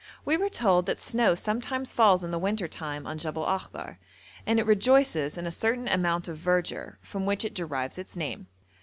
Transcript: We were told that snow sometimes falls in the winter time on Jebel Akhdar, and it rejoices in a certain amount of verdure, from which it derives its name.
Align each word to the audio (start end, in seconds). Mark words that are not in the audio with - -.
We 0.25 0.35
were 0.35 0.49
told 0.49 0.87
that 0.87 0.99
snow 0.99 1.35
sometimes 1.35 1.93
falls 1.93 2.23
in 2.23 2.31
the 2.31 2.39
winter 2.39 2.67
time 2.67 3.05
on 3.05 3.19
Jebel 3.19 3.45
Akhdar, 3.45 3.97
and 4.47 4.57
it 4.59 4.65
rejoices 4.65 5.37
in 5.37 5.45
a 5.45 5.51
certain 5.51 5.87
amount 5.87 6.27
of 6.27 6.39
verdure, 6.39 6.97
from 7.01 7.27
which 7.27 7.45
it 7.45 7.53
derives 7.53 7.99
its 7.99 8.17
name. 8.17 8.47